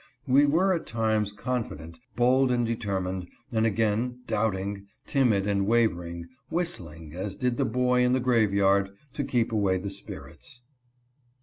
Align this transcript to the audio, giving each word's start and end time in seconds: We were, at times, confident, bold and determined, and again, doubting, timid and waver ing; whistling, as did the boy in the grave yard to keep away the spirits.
We 0.25 0.47
were, 0.47 0.73
at 0.73 0.87
times, 0.87 1.31
confident, 1.31 1.99
bold 2.15 2.49
and 2.49 2.65
determined, 2.65 3.27
and 3.51 3.67
again, 3.67 4.21
doubting, 4.25 4.87
timid 5.05 5.45
and 5.45 5.67
waver 5.67 6.03
ing; 6.03 6.25
whistling, 6.49 7.13
as 7.13 7.37
did 7.37 7.57
the 7.57 7.65
boy 7.65 8.03
in 8.03 8.13
the 8.13 8.19
grave 8.19 8.51
yard 8.51 8.89
to 9.13 9.23
keep 9.23 9.51
away 9.51 9.77
the 9.77 9.91
spirits. 9.91 10.61